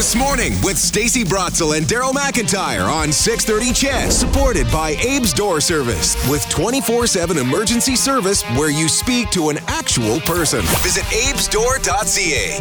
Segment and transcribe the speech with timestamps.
[0.00, 5.60] This morning with Stacey Brotzel and Daryl McIntyre on 630 CHED, supported by Abe's Door
[5.60, 10.62] Service with 24-7 emergency service where you speak to an actual person.
[10.80, 12.60] Visit abesdoor.ca.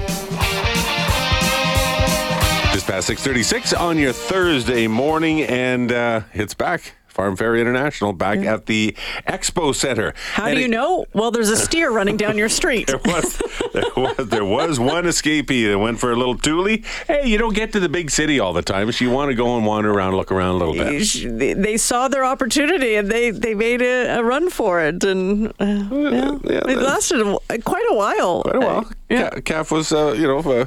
[2.73, 6.98] Just past 636 on your Thursday morning, and uh, it's back.
[7.19, 8.95] Farmfair International back at the
[9.27, 10.13] Expo Center.
[10.33, 11.05] How And do you it- know?
[11.13, 12.89] Well, there's a steer running down your street.
[12.99, 13.41] There was,
[13.73, 16.83] there was there was one escapee that went for a little toolie.
[17.07, 19.35] Hey, you don't get to the big city all the time, so you want to
[19.35, 21.37] go and wander around, look around a little bit.
[21.39, 25.47] They they saw their opportunity and they, they made a, a run for it, and
[25.59, 27.21] uh, yeah, yeah, it lasted
[27.63, 28.41] quite a while.
[28.43, 28.85] Quite a while.
[28.85, 29.29] Uh, yeah.
[29.41, 30.65] Calf was, uh, you know, uh,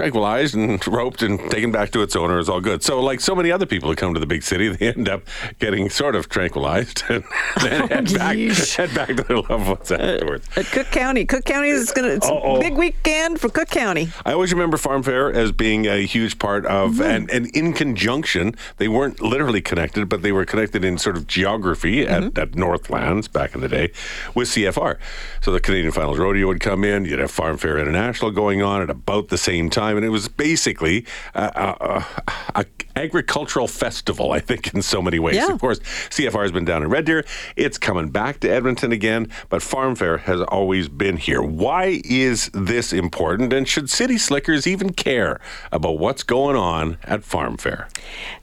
[0.00, 2.38] tranquilized and roped and taken back to its owner.
[2.38, 2.82] is all good.
[2.82, 5.22] So, like so many other people who come to the big city, they end up
[5.58, 7.22] getting sort of tranquilized and
[7.62, 10.48] then head back, head back to their loved ones afterwards.
[10.56, 12.08] At Cook County, Cook County is gonna.
[12.08, 12.56] It's Uh-oh.
[12.56, 14.08] a big weekend for Cook County.
[14.24, 17.02] I always remember Farmfair as being a huge part of, Mm-hmm.
[17.02, 21.26] and, and in conjunction, they weren't literally connected, but they were connected in sort of
[21.26, 22.26] geography Mm-hmm.
[22.26, 23.92] at, at Northlands back in the day
[24.34, 24.96] with CFR.
[25.40, 28.90] So the Canadian Finals Rodeo would come in, you'd have Farmfair International going on at
[28.90, 32.04] about the same time, and it was basically uh, uh,
[32.54, 32.64] a
[32.96, 35.36] agricultural festival, I think, in so many ways.
[35.36, 35.52] Yeah.
[35.52, 35.78] Of course,
[36.10, 37.24] CFR has been down in Red Deer.
[37.56, 41.42] It's coming back to Edmonton again, but Farmfair has always been here.
[41.42, 43.52] Why is this important?
[43.52, 45.40] And should city slickers even care
[45.72, 47.88] about what's going on at Farmfair?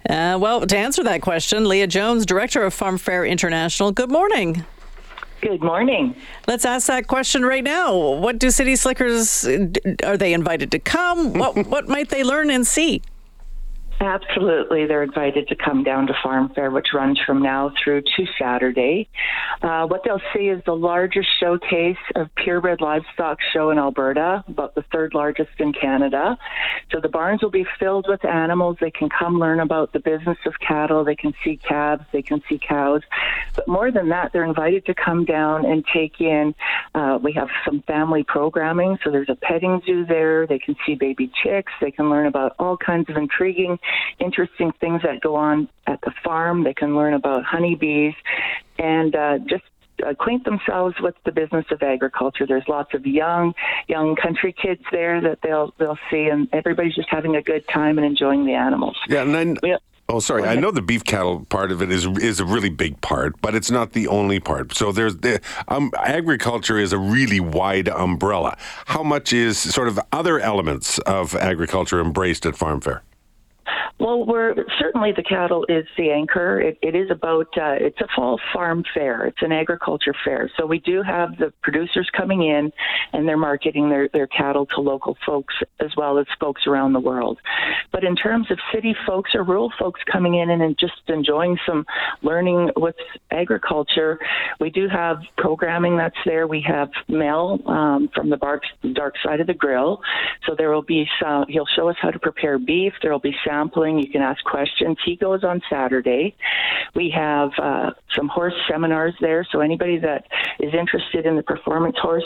[0.10, 3.92] Uh, well, to answer that question, Leah Jones, director of Farmfair International.
[3.92, 4.66] Good morning.
[5.42, 6.16] Good morning.
[6.48, 7.96] Let's ask that question right now.
[7.96, 9.46] What do city slickers?
[10.04, 11.34] Are they invited to come?
[11.34, 13.04] What what might they learn and see?
[14.00, 14.86] Absolutely.
[14.86, 19.10] They're invited to come down to Farmfair, which runs from now through to Saturday.
[19.64, 24.76] Uh, what they'll see is the largest showcase of purebred livestock show in Alberta, about
[24.76, 26.38] the third largest in Canada.
[26.92, 28.78] So the barns will be filled with animals.
[28.80, 31.04] They can come learn about the business of cattle.
[31.04, 32.04] They can see calves.
[32.14, 33.02] They can see cows.
[33.56, 36.54] But more than that, they're invited to come down and take in.
[36.94, 39.00] Uh, we have some family programming.
[39.04, 40.46] So there's a petting zoo there.
[40.46, 41.74] They can see baby chicks.
[41.82, 43.80] They can learn about all kinds of intriguing,
[44.20, 46.64] interesting things that go on at the farm.
[46.64, 48.14] They can learn about honeybees
[48.78, 49.64] and uh, just
[50.06, 52.46] acquaint themselves with the business of agriculture.
[52.46, 53.54] There's lots of young,
[53.88, 57.98] young country kids there that they'll they'll see, and everybody's just having a good time
[57.98, 58.98] and enjoying the animals.
[59.08, 59.58] Yeah, and then.
[59.64, 59.78] Yeah.
[60.10, 60.44] Oh, sorry.
[60.44, 63.56] I know the beef cattle part of it is is a really big part, but
[63.56, 64.74] it's not the only part.
[64.74, 68.56] So there's the um, agriculture is a really wide umbrella.
[68.86, 73.02] How much is sort of other elements of agriculture embraced at Farmfair?
[74.00, 76.62] Well, we're certainly the cattle is the anchor.
[76.62, 79.26] It, it is about uh, it's a fall farm fair.
[79.26, 80.52] It's an agriculture fair.
[80.56, 82.72] So we do have the producers coming in,
[83.14, 87.00] and they're marketing their their cattle to local folks as well as folks around the
[87.00, 87.40] world.
[87.92, 91.86] But in terms of city folks or rural folks coming in and, just enjoying some
[92.22, 92.96] learning with
[93.32, 94.20] agriculture,
[94.60, 96.46] we do have programming that's there.
[96.46, 100.02] We have Mel um, from the dark, dark side of the grill.
[100.46, 102.94] So there will be some, he'll show us how to prepare beef.
[103.02, 103.87] There will be sampling.
[103.96, 104.98] You can ask questions.
[105.06, 106.36] He goes on Saturday.
[106.96, 109.46] We have uh, some horse seminars there.
[109.52, 110.26] So anybody that
[110.60, 112.24] is interested in the performance horse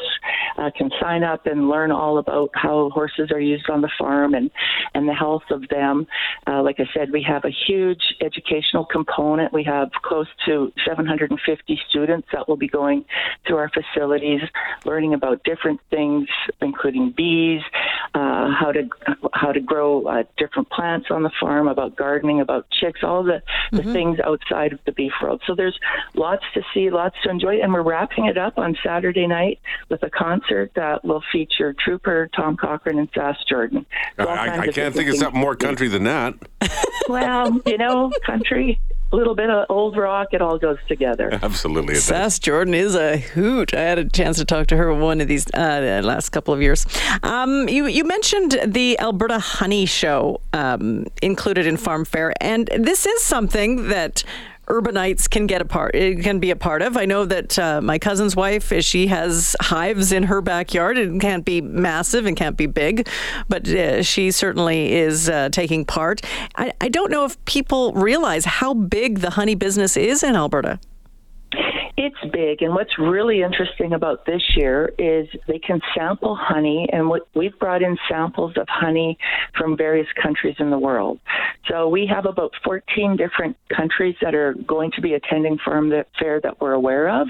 [0.58, 4.34] uh, can sign up and learn all about how horses are used on the farm
[4.34, 4.50] and,
[4.94, 6.08] and the health of them.
[6.48, 9.54] Uh, like I said, we have a huge educational component.
[9.54, 13.06] We have close to 750 students that will be going
[13.46, 14.42] through our facilities,
[14.86, 16.28] learning about different things,
[16.62, 17.62] including bees,
[18.14, 18.90] uh, how to
[19.34, 23.42] how to grow uh, different plants on the farm, about gardening, about chicks, all the,
[23.72, 25.42] the things outside of the beef world.
[25.48, 25.80] So there's
[26.14, 30.04] lots to see, lots to enjoy, and we're wrapping it up on Saturday night with
[30.04, 33.86] a concert that will feature Trooper Tom Cochrane and Sass Jordan.
[34.20, 35.68] All I, I can't think of something more things to see.
[35.68, 36.34] country than that.
[37.08, 38.80] Well, you know, country,
[39.12, 41.30] a little bit of old rock, it all goes together.
[41.42, 41.96] Absolutely.
[41.96, 42.02] It.
[42.02, 43.74] Sass Jordan is a hoot.
[43.74, 46.62] I had a chance to talk to her one of these uh, last couple of
[46.62, 46.86] years.
[47.24, 53.06] Um, you you mentioned the Alberta Honey Show um, included in Farm Fair, and this
[53.06, 54.24] is something that
[54.68, 56.98] urbanites can get a part it can be a part of.
[56.98, 60.98] I know that uh, my cousin's wife she has hives in her backyard.
[60.98, 63.08] It can't be massive and can't be big,
[63.50, 66.22] but uh, she certainly is uh, taking part.
[66.56, 70.80] I, I don't know if people realize how big the honey business is in Alberta.
[72.02, 76.90] It It's big, and what's really interesting about this year is they can sample honey,
[76.92, 79.18] and what we've brought in samples of honey
[79.58, 81.20] from various countries in the world.
[81.70, 86.42] So we have about 14 different countries that are going to be attending Farm Fair
[86.42, 87.28] that we're aware of,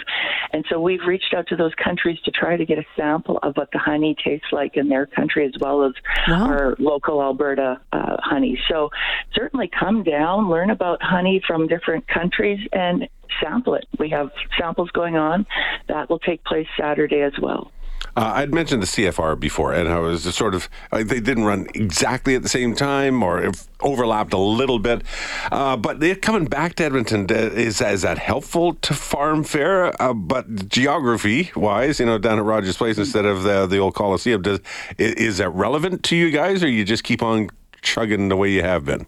[0.53, 3.55] and so we've reached out to those countries to try to get a sample of
[3.57, 5.93] what the honey tastes like in their country, as well as
[6.27, 6.47] wow.
[6.47, 8.59] our local Alberta uh, honey.
[8.69, 8.89] So
[9.33, 13.07] certainly come down, learn about honey from different countries, and
[13.41, 13.87] sample it.
[13.99, 15.45] We have samples going on.
[15.87, 17.71] That will take place Saturday as well.
[18.15, 21.67] Uh, I'd mentioned the CFR before, and I was sort of uh, they didn't run
[21.73, 25.03] exactly at the same time, or overlapped a little bit.
[25.49, 27.27] Uh, but they're coming back to Edmonton.
[27.29, 29.95] Is is that helpful to Farmfair?
[29.99, 33.95] Uh, but geography wise, you know, down at Rogers Place instead of the the old
[33.95, 34.59] Coliseum, does
[34.97, 37.49] is that relevant to you guys, or you just keep on
[37.81, 39.05] chugging the way you have been?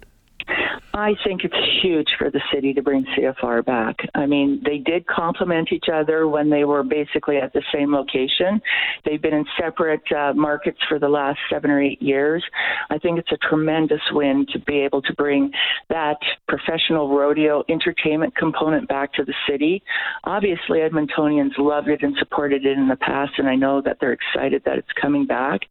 [0.96, 3.96] I think it's huge for the city to bring CFR back.
[4.14, 8.62] I mean, they did complement each other when they were basically at the same location.
[9.04, 12.44] They've been in separate uh, markets for the last seven or eight years.
[12.92, 15.52] I think it's a tremendous win to be able to bring
[15.90, 16.18] that
[16.48, 19.82] professional rodeo entertainment component back to the city.
[20.26, 24.14] Obviously, Edmontonians loved it and supported it in the past, and I know that they're
[24.14, 25.62] excited that it's coming back.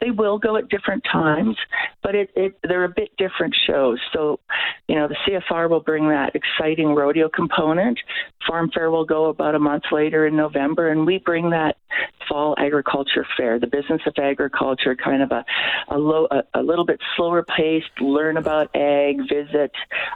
[0.00, 1.56] They will go at different times,
[2.02, 3.98] but it, it they're a bit different shows.
[4.12, 4.40] So,
[4.88, 7.98] you know, the CFR will bring that exciting rodeo component.
[8.48, 11.76] Farmfair will go about a month later in November, and we bring that
[12.28, 15.44] fall agriculture fair, the business of agriculture, kind of a
[15.88, 19.72] a, low, a, a little bit slower paced, learn about ag, visit.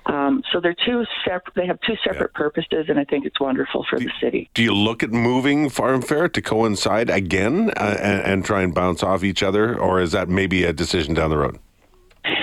[0.06, 1.54] Um, so they're two separate.
[1.54, 2.38] They have two separate yeah.
[2.38, 4.50] purposes, and I think it's wonderful for do, the city.
[4.54, 9.02] Do you look at moving Farmfair to coincide again uh, and, and try and bounce
[9.02, 11.58] off each other, or is that maybe a decision down the road?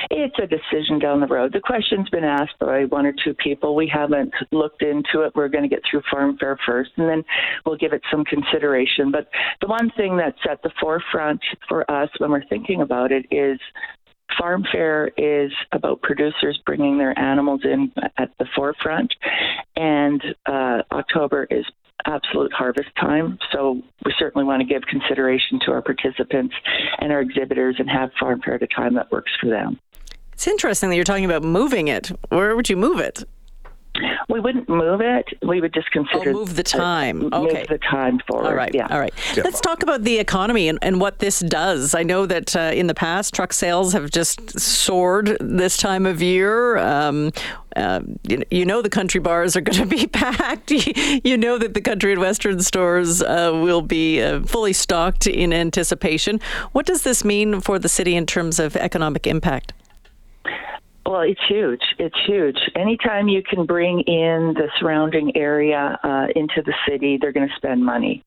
[0.09, 1.53] It's a decision down the road.
[1.53, 3.75] The question's been asked by one or two people.
[3.75, 5.33] We haven't looked into it.
[5.35, 7.23] We're going to get through Farmfair first, and then
[7.65, 9.11] we'll give it some consideration.
[9.11, 9.29] But
[9.61, 13.59] the one thing that's at the forefront for us when we're thinking about it is
[14.39, 19.13] Farmfair is about producers bringing their animals in at the forefront,
[19.75, 21.65] and uh, October is
[22.05, 23.37] absolute harvest time.
[23.51, 26.55] So we certainly want to give consideration to our participants
[26.99, 29.79] and our exhibitors and have Farmfair at a time that works for them.
[30.33, 32.11] It's interesting that you're talking about moving it.
[32.29, 33.23] Where would you move it?
[34.29, 35.27] We wouldn't move it.
[35.43, 37.31] We would just consider oh, move the time.
[37.33, 38.47] Uh, okay, move the time forward.
[38.47, 38.87] All right, yeah.
[38.89, 39.13] all right.
[39.35, 39.43] Yeah.
[39.43, 41.93] Let's talk about the economy and, and what this does.
[41.93, 46.21] I know that uh, in the past, truck sales have just soared this time of
[46.21, 46.77] year.
[46.77, 47.31] Um,
[47.75, 50.71] uh, you, you, know the country bars are going to be packed.
[51.23, 55.53] you know that the country and western stores uh, will be uh, fully stocked in
[55.53, 56.39] anticipation.
[56.71, 59.73] What does this mean for the city in terms of economic impact?
[61.05, 61.83] Well, it's huge.
[61.99, 62.57] It's huge.
[62.75, 67.55] Anytime you can bring in the surrounding area uh, into the city, they're going to
[67.55, 68.23] spend money.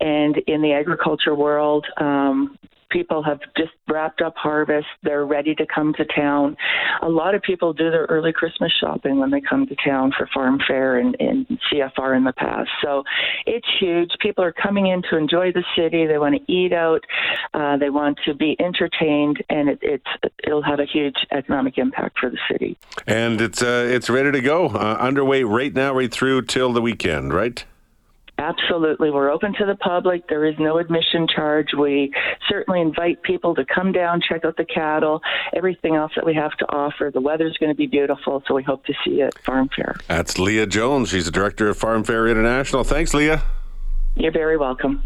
[0.00, 2.58] And in the agriculture world, um,
[2.90, 4.86] people have just wrapped up harvest.
[5.02, 6.56] They're ready to come to town.
[7.02, 10.28] A lot of people do their early Christmas shopping when they come to town for
[10.34, 12.70] Farmfair and, and CFR in the past.
[12.82, 13.04] So
[13.46, 14.10] it's huge.
[14.20, 16.06] People are coming in to enjoy the city.
[16.06, 17.04] They want to eat out.
[17.54, 22.18] Uh, they want to be entertained, and it, it's it'll have a huge economic impact
[22.18, 22.78] for the city.
[23.06, 26.82] And it's uh, it's ready to go, uh, underway right now, right through till the
[26.82, 27.64] weekend, right?
[28.38, 29.10] Absolutely.
[29.10, 30.28] We're open to the public.
[30.28, 31.68] There is no admission charge.
[31.76, 32.12] We
[32.48, 35.22] certainly invite people to come down, check out the cattle,
[35.54, 37.10] everything else that we have to offer.
[37.12, 40.00] The weather's going to be beautiful, so we hope to see you at Farmfair.
[40.06, 41.08] That's Leah Jones.
[41.08, 42.84] She's the director of Farmfair International.
[42.84, 43.42] Thanks, Leah.
[44.16, 45.02] You're very welcome.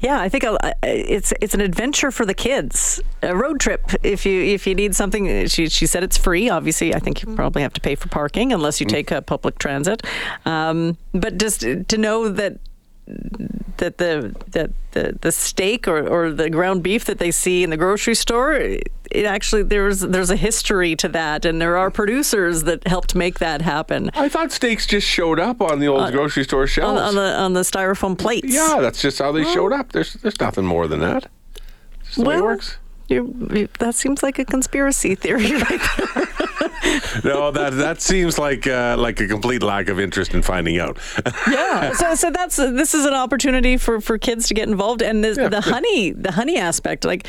[0.00, 3.00] Yeah, I think uh, uh, it's it's an adventure for the kids.
[3.22, 3.82] A road trip.
[4.04, 6.48] If you if you need something, uh, she she said it's free.
[6.48, 7.36] Obviously, I think you mm-hmm.
[7.36, 8.90] probably have to pay for parking unless you mm.
[8.90, 10.06] take a public transit.
[10.44, 12.58] Um, but just to know that
[13.78, 17.70] that the that the, the steak or, or the ground beef that they see in
[17.70, 18.52] the grocery store
[19.10, 21.44] it actually there's there's a history to that.
[21.44, 24.10] And there are producers that helped make that happen.
[24.14, 27.14] I thought steaks just showed up on the old uh, grocery store shelves on, on,
[27.14, 28.52] the on the styrofoam plates.
[28.52, 29.92] Yeah that's just how they well, showed up.
[29.92, 31.30] There's there's nothing more than that.
[32.14, 36.28] The well, way it works you, that seems like a conspiracy theory right there.
[37.24, 40.98] no, that that seems like uh, like a complete lack of interest in finding out.
[41.48, 45.24] yeah, so so that's this is an opportunity for, for kids to get involved, and
[45.24, 45.48] the, yeah.
[45.48, 47.26] the honey the honey aspect, like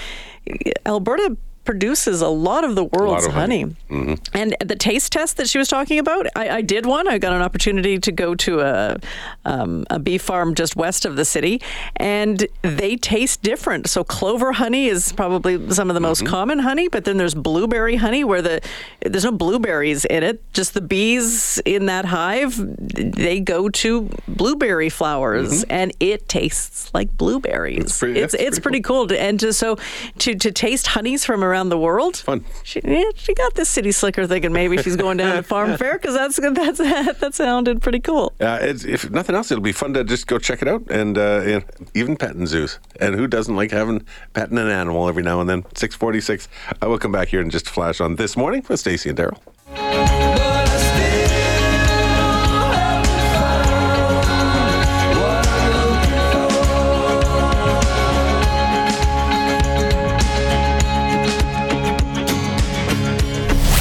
[0.85, 1.37] Alberta
[1.69, 3.61] produces a lot of the world's of honey.
[3.61, 3.75] honey.
[3.91, 4.35] Mm-hmm.
[4.35, 7.07] And the taste test that she was talking about, I, I did one.
[7.07, 8.97] I got an opportunity to go to a
[9.45, 11.61] um, a bee farm just west of the city,
[11.95, 13.87] and they taste different.
[13.87, 16.33] So clover honey is probably some of the most mm-hmm.
[16.33, 18.61] common honey, but then there's blueberry honey where the
[19.01, 20.41] there's no blueberries in it.
[20.53, 25.71] Just the bees in that hive, they go to blueberry flowers, mm-hmm.
[25.71, 27.83] and it tastes like blueberries.
[27.83, 29.05] It's pretty- it's, it's pretty cool.
[29.05, 29.77] To, and to, so
[30.17, 32.45] to to taste honeys from around the world, Fun.
[32.63, 35.97] She, yeah, she got this city slicker thinking maybe she's going down to farm fair
[35.97, 36.77] because that's that's
[37.19, 38.31] that sounded pretty cool.
[38.39, 41.43] Uh, if nothing else, it'll be fun to just go check it out, and uh,
[41.45, 41.59] yeah,
[41.93, 42.79] even petting zoos.
[43.01, 45.65] And who doesn't like having petting an animal every now and then?
[45.75, 46.47] Six forty-six.
[46.81, 49.39] I will come back here and just flash on this morning with Stacey and Daryl.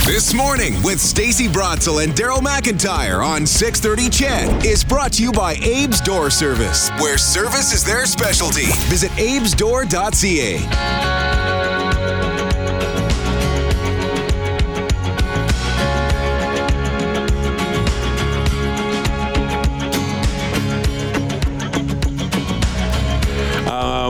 [0.09, 5.31] This morning with Stacey Brotzel and Daryl McIntyre on 630 Ched is brought to you
[5.31, 8.73] by Abe's Door Service, where service is their specialty.
[8.89, 11.18] Visit abesdoor.ca.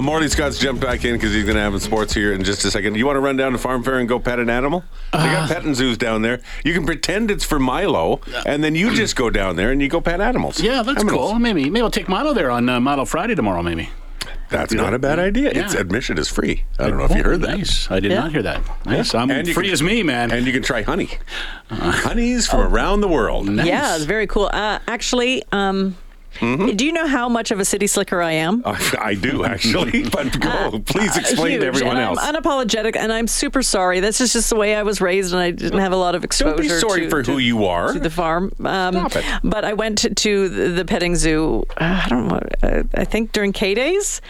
[0.09, 2.65] Uh, Morley Scott's jumped back in because he's going to have sports here in just
[2.65, 2.97] a second.
[2.97, 4.83] You want to run down to Farmfair and go pet an animal?
[5.13, 5.33] they Uh.
[5.47, 6.41] got petting zoos down there.
[6.65, 9.89] You can pretend it's for Milo, and then you just go down there and you
[9.89, 10.61] go pet animals.
[10.61, 11.31] Yeah, that's Animals.
[11.33, 11.39] cool.
[11.39, 13.63] Maybe maybe I'll take Milo there on uh, Milo Friday tomorrow.
[13.63, 13.91] Maybe.
[14.51, 15.51] That's not a bad idea.
[15.51, 15.81] It's Yeah.
[15.81, 16.65] admission is free.
[16.79, 17.59] I don't know if you heard that.
[17.59, 17.91] Nice.
[17.91, 18.21] I did Yeah.
[18.21, 18.63] not hear that.
[18.87, 19.15] Nice.
[19.15, 20.31] I'm And you free can- as me, man.
[20.31, 21.11] And you can try honey.
[21.71, 23.47] Honeys from around the world.
[23.47, 23.67] Nice.
[23.67, 24.49] Yeah, it's very cool.
[24.51, 25.97] Uh, actually, um,
[26.41, 28.63] do you know how much of a city slicker I am?
[28.65, 30.81] Uh, I do actually, but go.
[30.87, 32.19] Please explain Huge, to everyone else.
[32.21, 34.01] I'm unapologetic, and I'm super sorry.
[34.01, 36.25] This is just the way I was raised, and I didn't have a lot of
[36.25, 36.57] exposure.
[36.57, 37.93] Don't be sorry to, for to- who you are.
[37.93, 38.53] to the farm.
[38.65, 39.25] Um, Stop it.
[39.45, 41.65] But I went to, to the, the petting zoo.
[41.77, 42.41] Uh, I don't know.
[42.63, 44.21] Uh, I think during K days.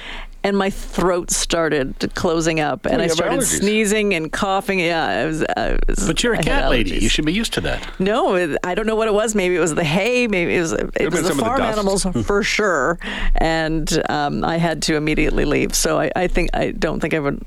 [0.45, 3.59] And my throat started closing up, and you I started allergies.
[3.61, 4.79] sneezing and coughing.
[4.79, 5.43] Yeah, I was.
[5.57, 6.97] I was but you're a I cat lady.
[6.99, 7.87] You should be used to that.
[7.99, 9.35] No, it- I don't know what it was.
[9.35, 10.29] Maybe it was the hay.
[10.29, 12.99] Maybe it was it been was the some of the farm animals for sure.
[13.35, 15.75] And um, I had to immediately leave.
[15.75, 17.43] So I, I think I don't think I would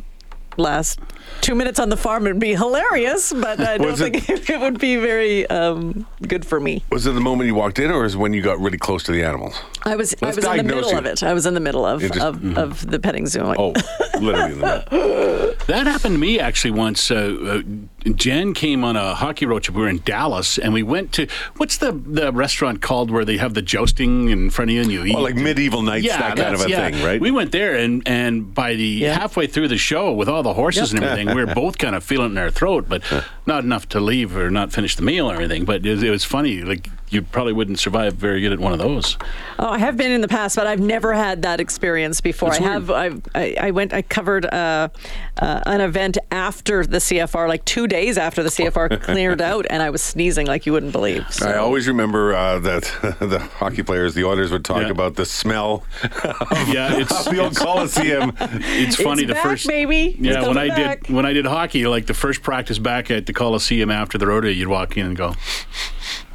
[0.58, 1.00] last
[1.42, 2.26] two minutes on the farm.
[2.28, 6.60] It'd be hilarious, but I don't it- think it, would be very um, good for
[6.60, 6.84] me.
[6.92, 9.04] Was it the moment you walked in, or is it when you got really close
[9.04, 9.56] to the animals?
[9.84, 10.98] I was I Let's was in the middle you.
[10.98, 11.24] of it.
[11.24, 13.44] I was in the middle of just- of, of the petting zoo.
[13.44, 13.74] Like, Oh,
[14.20, 15.51] literally in the middle.
[15.72, 17.10] That happened to me actually once.
[17.10, 17.62] Uh,
[18.06, 19.74] uh, Jen came on a hockey road trip.
[19.78, 23.38] We were in Dallas, and we went to what's the the restaurant called where they
[23.38, 25.16] have the jousting in front of you and you eat.
[25.16, 26.90] Oh, like medieval knights, yeah, that kind of a yeah.
[26.90, 27.22] thing, right?
[27.22, 29.18] We went there, and and by the Yeah.
[29.18, 32.04] halfway through the show, with all the horses and everything, we were both kind of
[32.04, 33.02] feeling it in our throat, but
[33.46, 35.64] not enough to leave or not finish the meal or anything.
[35.64, 36.64] But it it was funny.
[36.64, 39.18] Like you probably wouldn't survive very good at one of those.
[39.60, 42.50] Oh, I have been in the past, but I've never had that experience before.
[42.50, 42.74] It's I weird.
[42.74, 42.90] have.
[42.92, 43.94] I've, I I went.
[43.94, 44.90] I covered uh,
[45.38, 49.84] uh, an event after the CFR, like two days after the CFR cleared out, and
[49.84, 51.26] I was sneezing like you wouldn't believe.
[51.32, 51.48] So.
[51.48, 52.84] I always remember uh, that
[53.20, 54.90] the hockey players, the Oilers, would talk Yeah.
[54.90, 58.34] about the smell of, Yeah, it's- of the old Coliseum.
[58.40, 60.08] It's funny the back, first baby.
[60.08, 61.04] It's Yeah, when I back.
[61.08, 64.28] did when I did hockey, like the first practice back at the Coliseum after the
[64.28, 65.36] rodeo, you'd walk in and go,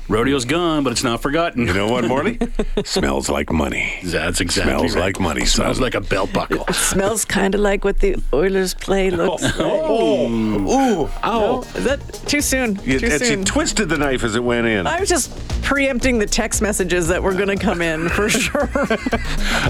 [0.09, 2.39] "Rodeo's gone, but it's not forgotten." You know what, Morley?
[2.85, 3.99] Smells like money.
[4.05, 5.03] That's exactly Smells right.
[5.03, 6.67] like money, Smells like a belt buckle.
[6.73, 9.63] Smells kind of like what the Oilers play oh, looks oh.
[9.63, 9.83] like.
[9.87, 11.63] Oh, ooh, ow!
[11.75, 12.79] Is that too soon?
[12.85, 13.45] You, too and she soon.
[13.45, 14.87] twisted the knife as it went in.
[14.87, 15.31] I was just
[15.63, 18.69] preempting the text messages that were going to come in for sure.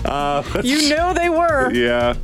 [0.04, 1.72] Uh, you know they were.
[1.72, 2.14] yeah.